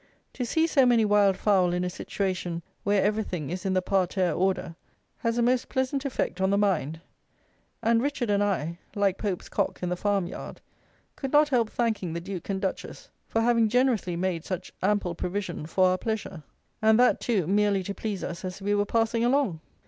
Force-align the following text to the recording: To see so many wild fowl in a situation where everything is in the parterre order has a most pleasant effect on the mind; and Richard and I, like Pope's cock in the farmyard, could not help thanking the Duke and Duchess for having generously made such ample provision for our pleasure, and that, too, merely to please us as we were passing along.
To 0.33 0.45
see 0.47 0.65
so 0.65 0.83
many 0.83 1.05
wild 1.05 1.37
fowl 1.37 1.73
in 1.73 1.83
a 1.83 1.89
situation 1.91 2.63
where 2.83 3.03
everything 3.03 3.51
is 3.51 3.67
in 3.67 3.75
the 3.75 3.83
parterre 3.83 4.33
order 4.33 4.75
has 5.19 5.37
a 5.37 5.43
most 5.43 5.69
pleasant 5.69 6.05
effect 6.05 6.41
on 6.41 6.49
the 6.49 6.57
mind; 6.57 7.01
and 7.83 8.01
Richard 8.01 8.31
and 8.31 8.43
I, 8.43 8.79
like 8.95 9.19
Pope's 9.19 9.47
cock 9.47 9.83
in 9.83 9.89
the 9.89 9.95
farmyard, 9.95 10.59
could 11.15 11.31
not 11.31 11.49
help 11.49 11.69
thanking 11.69 12.13
the 12.13 12.19
Duke 12.19 12.49
and 12.49 12.59
Duchess 12.59 13.11
for 13.27 13.41
having 13.41 13.69
generously 13.69 14.15
made 14.15 14.43
such 14.43 14.73
ample 14.81 15.13
provision 15.13 15.67
for 15.67 15.89
our 15.89 15.99
pleasure, 15.99 16.41
and 16.81 16.99
that, 16.99 17.19
too, 17.21 17.45
merely 17.45 17.83
to 17.83 17.93
please 17.93 18.23
us 18.23 18.43
as 18.43 18.59
we 18.59 18.73
were 18.73 18.87
passing 18.87 19.23
along. 19.23 19.59